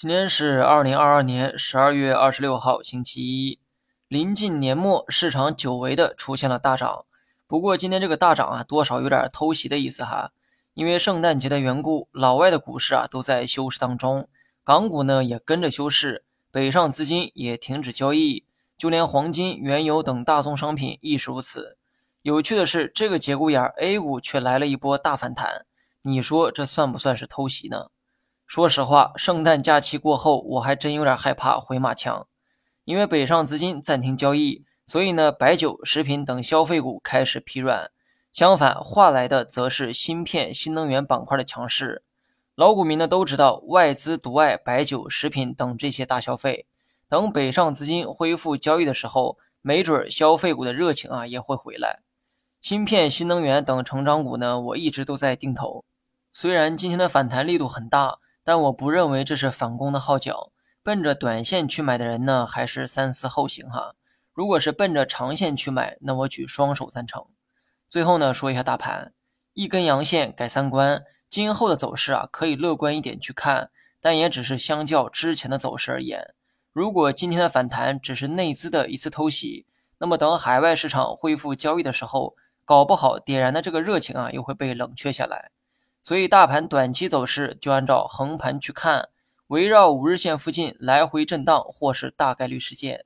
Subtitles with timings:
[0.00, 3.58] 今天是二零二二年十二月二十六号，星期一。
[4.06, 7.04] 临近年末，市场久违的出现了大涨。
[7.48, 10.30] 不过今天这个大涨啊，多少有点偷袭的意思哈。
[10.74, 14.28] 因为圣诞节的缘故，老外的股市啊都在休市当中，
[14.62, 16.22] 港股呢也跟着休市，
[16.52, 18.44] 北上资金也停止交易，
[18.76, 21.76] 就连黄金、原油等大宗商品亦是如此。
[22.22, 25.66] 有趣的是，这个节骨眼，A 股却来了一波大反弹。
[26.02, 27.88] 你说这算不算是偷袭呢？
[28.48, 32.26] 说实话，圣诞假期过后，我还真有点害怕回马枪，
[32.86, 37.90] 因为北上资金暂停交易，所以呢，白酒、食品等消费股开始疲软。
[38.32, 42.02] 相反，换来的则是芯片、新能源板块的强势。
[42.54, 46.64] 老股民呢都知道，外资独爱白酒、食品等这些大消费。
[47.06, 52.00] 等北上资金恢复交易的时候，没准消费股的热情啊也会回来。
[52.62, 55.84] 芯片、新能源等成长股呢，我一直都在定投。
[56.32, 58.16] 虽然今天的反弹力度很大。
[58.48, 63.94] 但我不认为这是反攻的号角，奔着短线去买的人呢，还是三思后行哈。
[64.32, 67.26] 如果是奔着长线去买，那我举双手赞成。
[67.90, 69.12] 最后呢，说一下大盘，
[69.52, 76.32] 一根阳线改三观，今后的走势啊，可以乐观一点去看，但也只是相较之前的走势而言。
[76.72, 79.66] 如果今天的反弹只是内资的一次偷袭，
[79.98, 85.50] 那么等海外市场恢复交易的时候，搞不好点燃的这个热情啊，又会被冷却下来。
[86.02, 89.10] 所以，大盘短期走势就按照横盘去看，
[89.48, 93.04] 围绕五日线附近来回震荡或是大概率事件。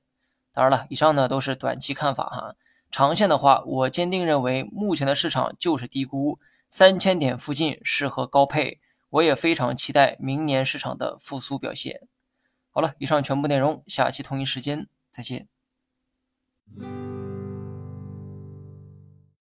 [0.53, 2.55] 当然了，以上呢都是短期看法哈。
[2.91, 8.79] 长线的话，我坚定认为目前的市场就是低估，三千点附近适合高配。
[9.09, 12.07] 我也非常期待明年市场的复苏表现。
[12.71, 15.47] 好了，以上全部内容，下期同一时间再见。